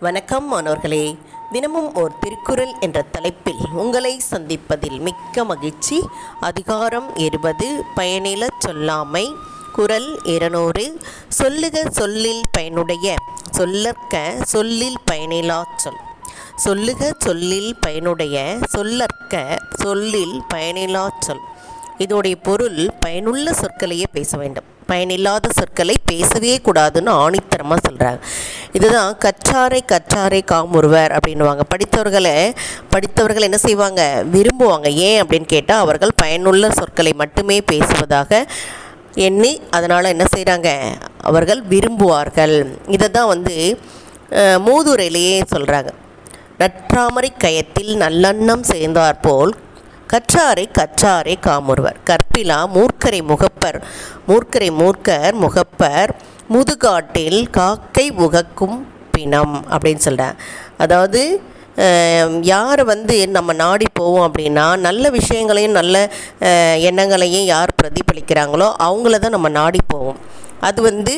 [0.00, 1.16] வணக்கம் மாணவர்களே.
[1.52, 6.08] தினமும் ஓர் திருக்குறள் என்ற தலைப்பில் உங்களை சந்திப்பதில் மிக்க மகிழ்ச்சி.
[6.40, 9.34] அதிகாரம் இருபது பயனில சொல்லாமை.
[9.72, 13.14] குரல் இருநூறு சொல்லுக சொல்லில் பயனுடைய
[13.56, 15.96] சொல்லற்க சொல்லில் பயனிலா சொல்.
[16.56, 21.40] சொல்லுக சொல்லில் பயனுடைய சொல்லற்க சொல்லில் பயனிலா சொல்.
[21.98, 24.64] இதோடைய பொருள் பயனுள்ள சொற்களையே பேச வேண்டும்.
[24.86, 28.20] பயனில்லாத சொற்களை பேசவே கூடாதுன்னு ஆணித்தரமாக சொல்கிறாங்க
[28.78, 31.62] இதுதான் கற்றாரை கற்றாரை காமுறுவர் அப்படின்னுவாங்க.
[31.72, 32.34] படித்தவர்களை
[32.92, 34.02] படித்தவர்கள் என்ன செய்வாங்க?
[34.34, 34.88] விரும்புவாங்க.
[35.08, 38.42] ஏன் அப்படின்னு கேட்டால் அவர்கள் பயனுள்ள சொற்களை மட்டுமே பேசுவதாக
[39.28, 40.68] எண்ணி அதனால் என்ன செய்கிறாங்க
[41.30, 42.56] அவர்கள் விரும்புவார்கள்.
[42.96, 43.56] இதை தான் வந்து
[44.66, 45.90] மூதுரையிலேயே சொல்கிறாங்க
[46.60, 49.52] நற்றாமரை கயத்தில் நல்லெண்ணம் சேர்ந்தாற்போல்
[50.12, 53.78] கற்றாரை கற்றாரை காமுறுவர் கற்பிலா மூர்க்கரை முகப்பர்
[54.28, 56.12] மூர்க்கரை மூர்க்கர் முகப்பர்
[56.54, 58.78] முதுகாட்டில் காக்கை உகக்கும்
[59.14, 60.36] பிணம் அப்படின்னு சொல்கிறேன்
[60.84, 61.20] அதாவது
[62.52, 65.96] யார் வந்து நம்ம நாடி போவோம் அப்படின்னா நல்ல விஷயங்களையும் நல்ல
[66.88, 70.18] எண்ணங்களையும் யார் பிரதிபலிக்கிறாங்களோ அவங்கள தான் நம்ம நாடி போவோம்.
[70.68, 71.14] அது வந்து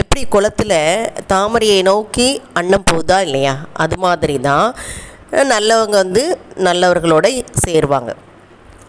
[0.00, 0.78] எப்படி குளத்தில்
[1.32, 2.28] தாமரையை நோக்கி
[2.60, 3.54] அன்னம் போகுதா இல்லையா?
[3.84, 4.66] அது மாதிரி தான்
[5.52, 6.24] நல்லவங்க வந்து
[6.66, 7.26] நல்லவர்களோட
[7.64, 8.10] சேருவாங்க.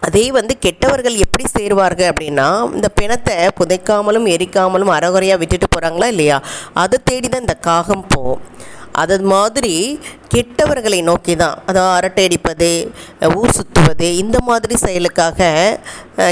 [0.06, 6.38] அதே வந்து கெட்டவர்கள் எப்படி சேருவார்கள் அப்படின்னா இந்த பிணத்தை புதைக்காமலும் எரிக்காமலும் அறகுறையாக விட்டுட்டு போகிறாங்களா இல்லையா?
[6.82, 8.42] அதை தேடி தான் இந்த காகம் போகும்.
[9.00, 9.74] அது மாதிரி
[10.34, 12.68] கெட்டவர்களை நோக்கி தான் அதாவது அரட்டை அடிப்பது
[13.38, 15.48] ஊர் சுற்றுவது இந்த மாதிரி செயலுக்காக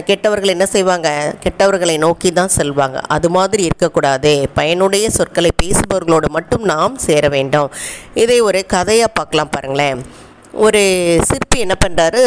[0.09, 1.09] கெட்டவர்கள் என்ன செய்வாங்க?
[1.45, 3.01] கெட்டவர்களை நோக்கி தான் செல்வாங்க.
[3.17, 4.33] அது மாதிரி இருக்கக்கூடாது.
[4.59, 7.71] பயனுடைய சொற்களை பேசுபவர்களோடு மட்டும் நாம் சேர வேண்டும்.
[8.25, 10.03] இதை ஒரு கதையாக பார்க்கலாம் பாருங்களேன்.
[10.53, 10.81] ஒரு
[11.29, 12.21] சிற்பி என்ன பண்ணுறாரு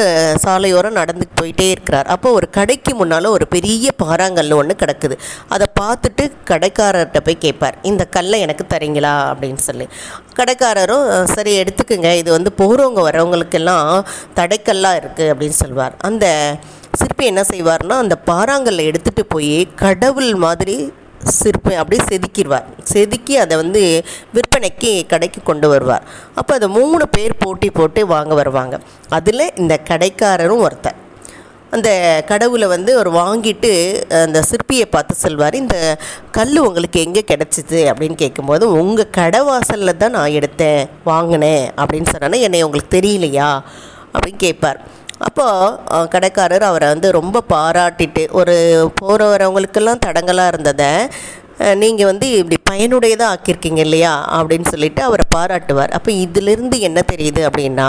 [0.44, 2.06] சாலையோரம் நடந்து போயிட்டே இருக்கிறார்.
[2.06, 5.16] அப்போ ஒரு கடைக்கு முன்னால் ஒரு பெரிய பாறாங்கல் ஒன்று கிடக்குது.
[5.48, 9.14] அதை பார்த்துட்டு கடைக்காரர்கிட்ட போய் கேட்பார் இந்த கல்லை எனக்கு தரீங்களா?
[9.32, 9.88] அப்படின்னு சொல்லி.
[10.36, 12.16] கடைக்காரரும் சரி எடுத்துக்கோங்க.
[12.16, 14.06] இது வந்து போகிறவங்க வரவங்களுக்கெல்லாம்
[14.36, 15.96] தடைக்கல்லாக இருக்குது அப்படின்னு சொல்வார்.
[16.02, 16.58] அந்த
[16.94, 20.94] சிற்பி என்ன செய்வார்னா அந்த பாறாங்கல்லை எடுத்துகிட்டு போய் கடவுள் மாதிரி
[21.24, 22.64] சிற்பம் அப்படியே செதுக்கிடுவார்.
[22.84, 26.04] செதுக்கி அதை வந்து விற்பனைக்கு கடைக்கு கொண்டு வருவார்.
[26.36, 28.80] அப்போ அதை மூணு பேர் போட்டி போட்டு வாங்க வருவாங்க.
[29.10, 31.00] அதில் இந்த கடைக்காரரும் ஒருத்தர்.
[31.72, 35.98] அந்த கடவுளை வந்து அவர் வாங்கிட்டு அந்த சிற்பியை பார்த்து சொல்வார் இந்த
[36.32, 37.80] கல் உங்களுக்கு எங்கே கிடச்சிது?
[37.92, 43.62] அப்படின்னு கேட்கும்போது உங்கள் கடை வாசலில் தான் நான் எடுத்தேன் வாங்கினேன் அப்படின்னு சொன்னேன்னா என்னை உங்களுக்கு தெரியலையா?
[44.14, 44.80] அப்படின்னு கேட்பார்.
[45.22, 48.56] அப்போது கடைக்காரர் அவரை வந்து ரொம்ப பாராட்டிட்டு ஒரு
[48.96, 50.92] போகிற வரவங்களுக்கெல்லாம் தடங்கலாக இருந்ததை
[51.82, 55.92] நீங்கள் வந்து இப்படி பயனுடையதாக ஆக்கியிருக்கீங்க இல்லையா அப்படின்னு சொல்லிட்டு அவரை பாராட்டுவார்.
[55.92, 57.88] அப்போ இதிலிருந்து என்ன தெரியுது அப்படின்னா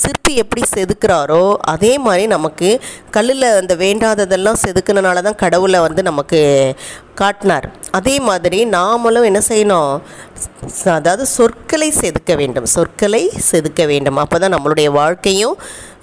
[0.00, 2.68] சிற்பி எப்படி செதுக்குறாரோ அதே மாதிரி நமக்கு
[3.10, 6.40] கல்லில் அந்த வேண்டாததெல்லாம் செதுக்குனனால தான் கடவுளை வந்து நமக்கு
[7.14, 7.66] காட்டினார்.
[7.90, 9.92] அதே மாதிரி நாமளும் என்ன செய்யணும்?
[10.94, 12.66] அதாவது சொற்களை செதுக்க வேண்டும்.
[12.68, 14.16] சொற்களை செதுக்க வேண்டும்.
[14.16, 15.56] அப்போ தான் நம்மளுடைய வாழ்க்கையும்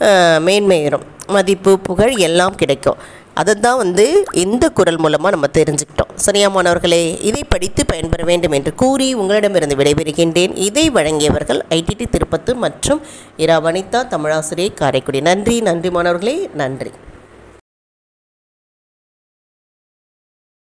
[0.08, 1.06] அஹ், மேன்மையேறும்.
[1.30, 3.02] மதிப்பு புகழ் எல்லாம் கிடைக்கும்.
[3.34, 4.06] அதை தான் வந்து
[4.42, 6.03] இந்த குரல் மூலமாக நம்ம தெரிஞ்சுக்கிட்டோம்.
[6.16, 10.56] சரியா மாணவர்களே இதை படித்து பயன்பெற வேண்டும் என்று கூறி உங்களிடமிருந்து விடைபெறுகின்றேன்.
[10.56, 13.02] இதை வழங்கியவர்கள் ஐடிடி திருப்பத்து மற்றும்
[13.38, 15.22] இரா வனிதா தமிழாசிரியை காரைக்குடி.
[15.22, 16.92] நன்றி நன்றி மாணவர்களே நன்றி.